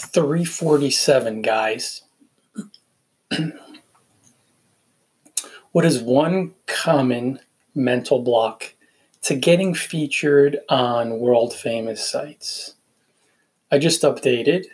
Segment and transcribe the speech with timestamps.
[0.00, 2.02] 347, guys.
[5.72, 7.40] what is one common
[7.74, 8.74] mental block
[9.22, 12.74] to getting featured on world famous sites?
[13.70, 14.64] I just updated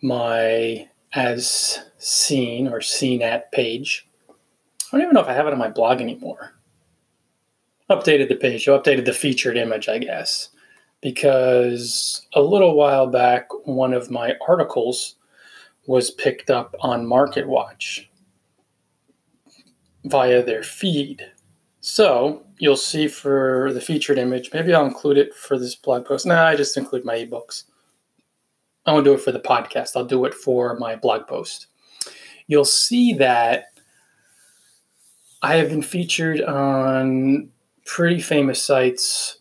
[0.00, 4.08] my as seen or seen at page.
[4.30, 4.34] I
[4.92, 6.54] don't even know if I have it on my blog anymore.
[7.90, 10.48] Updated the page, updated the featured image, I guess
[11.02, 15.16] because a little while back, one of my articles
[15.86, 18.06] was picked up on MarketWatch
[20.04, 21.26] via their feed.
[21.80, 26.24] So you'll see for the featured image, maybe I'll include it for this blog post.
[26.24, 27.64] Nah, I just include my ebooks.
[28.86, 31.66] I won't do it for the podcast, I'll do it for my blog post.
[32.46, 33.66] You'll see that
[35.42, 37.48] I have been featured on
[37.84, 39.38] pretty famous sites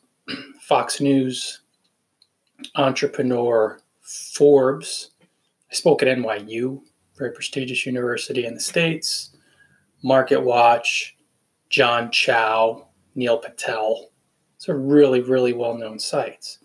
[0.72, 1.64] Fox News,
[2.76, 5.12] Entrepreneur, Forbes.
[5.70, 6.82] I spoke at NYU,
[7.18, 9.36] very prestigious university in the States,
[10.02, 11.18] Market Watch,
[11.68, 14.12] John Chow, Neil Patel.
[14.58, 16.60] These are really, really well known sites.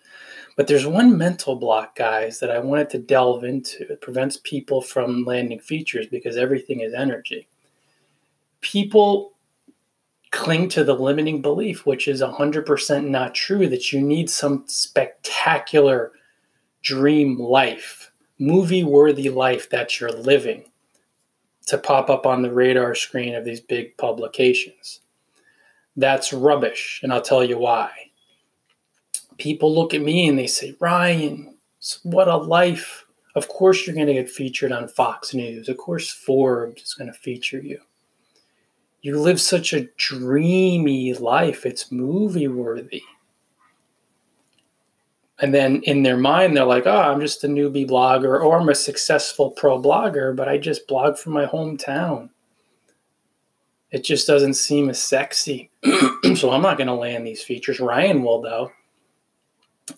[0.57, 3.91] But there's one mental block, guys, that I wanted to delve into.
[3.91, 7.49] It prevents people from landing features because everything is energy.
[8.61, 9.33] People
[10.37, 16.13] cling to the limiting belief, which is 100% not true, that you need some spectacular
[16.83, 20.65] dream life, movie worthy life that you're living
[21.67, 25.01] to pop up on the radar screen of these big publications.
[25.97, 27.91] That's rubbish, and I'll tell you why.
[29.39, 31.57] People look at me and they say, Ryan,
[32.03, 33.07] what a life.
[33.35, 35.69] Of course, you're going to get featured on Fox News.
[35.69, 37.81] Of course, Forbes is going to feature you
[39.07, 41.65] you live such a dreamy life.
[41.65, 43.05] It's movie worthy.
[45.39, 48.69] And then in their mind, they're like, oh, I'm just a newbie blogger or I'm
[48.69, 52.31] a successful pro blogger, but I just blog from my hometown.
[53.93, 55.71] It just doesn't seem as sexy.
[56.35, 57.79] so I'm not going to land these features.
[57.79, 58.73] Ryan will, though.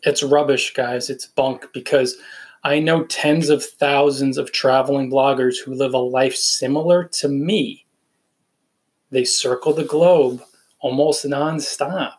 [0.03, 1.09] It's rubbish, guys.
[1.09, 2.19] It's bunk because
[2.63, 7.87] I know tens of thousands of traveling bloggers who live a life similar to me
[9.11, 10.43] they circle the globe
[10.81, 12.15] almost nonstop,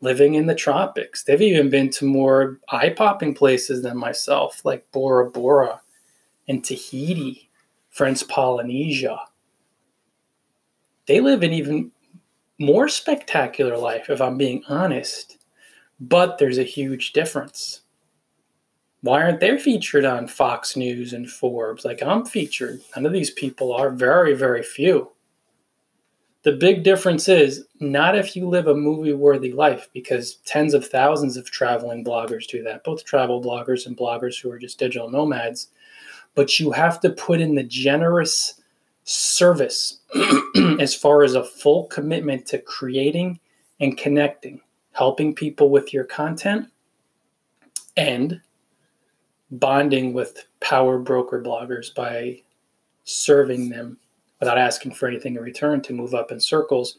[0.00, 1.22] living in the tropics.
[1.22, 5.80] They've even been to more eye popping places than myself, like Bora Bora
[6.48, 7.50] and Tahiti,
[7.90, 9.18] French Polynesia.
[11.06, 11.92] They live an even
[12.58, 15.38] more spectacular life, if I'm being honest.
[15.98, 17.82] But there's a huge difference.
[19.02, 21.84] Why aren't they featured on Fox News and Forbes?
[21.84, 22.80] Like I'm featured.
[22.94, 25.10] None of these people are, very, very few.
[26.42, 30.86] The big difference is not if you live a movie worthy life, because tens of
[30.86, 35.10] thousands of traveling bloggers do that, both travel bloggers and bloggers who are just digital
[35.10, 35.68] nomads.
[36.34, 38.60] But you have to put in the generous
[39.04, 39.98] service
[40.80, 43.38] as far as a full commitment to creating
[43.80, 44.60] and connecting,
[44.92, 46.68] helping people with your content,
[47.96, 48.40] and
[49.50, 52.40] bonding with power broker bloggers by
[53.04, 53.98] serving them
[54.40, 56.96] without asking for anything in return to move up in circles,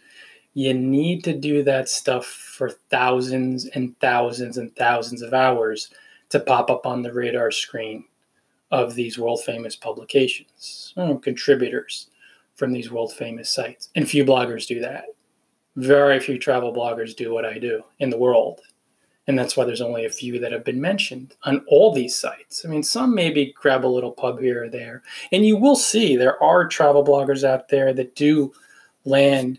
[0.54, 5.90] you need to do that stuff for thousands and thousands and thousands of hours
[6.30, 8.06] to pop up on the radar screen
[8.72, 12.08] of these world famous publications, contributors
[12.56, 13.90] from these world famous sites.
[13.96, 15.06] And few bloggers do that.
[15.76, 18.62] Very few travel bloggers do what I do in the world.
[19.32, 22.66] And that's why there's only a few that have been mentioned on all these sites.
[22.66, 25.04] I mean, some maybe grab a little pub here or there.
[25.32, 28.52] And you will see there are travel bloggers out there that do
[29.06, 29.58] land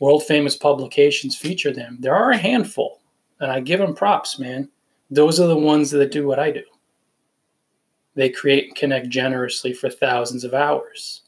[0.00, 1.98] world famous publications feature them.
[2.00, 3.00] There are a handful,
[3.38, 4.68] and I give them props, man.
[5.08, 6.64] Those are the ones that do what I do.
[8.16, 11.22] They create and connect generously for thousands of hours.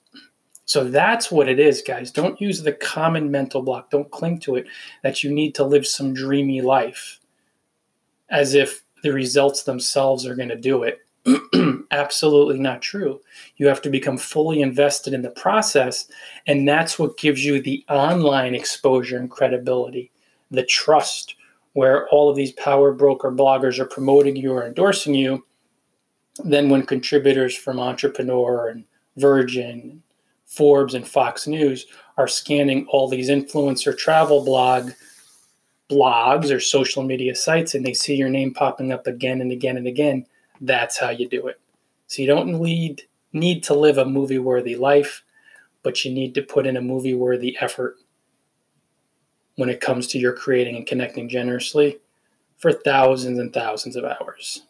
[0.65, 2.11] So that's what it is, guys.
[2.11, 3.89] Don't use the common mental block.
[3.91, 4.67] Don't cling to it
[5.05, 7.21] that you need to live some dreamy life
[8.31, 11.01] as if the results themselves are going to do it.
[11.91, 13.21] Absolutely not true.
[13.57, 16.09] You have to become fully invested in the process,
[16.47, 20.11] and that's what gives you the online exposure and credibility,
[20.51, 21.37] the trust,
[21.73, 25.45] where all of these power broker bloggers are promoting you or endorsing you.
[26.45, 28.85] Then, when contributors from Entrepreneur and
[29.17, 30.03] Virgin,
[30.47, 31.87] Forbes, and Fox News
[32.17, 34.93] are scanning all these influencer travel blog
[35.91, 39.77] blogs or social media sites and they see your name popping up again and again
[39.77, 40.27] and again,
[40.61, 41.61] that's how you do it.
[42.07, 43.03] So you don't need
[43.33, 45.23] need to live a movie worthy life,
[45.83, 47.97] but you need to put in a movie worthy effort
[49.57, 51.99] when it comes to your creating and connecting generously
[52.57, 54.63] for thousands and thousands of hours.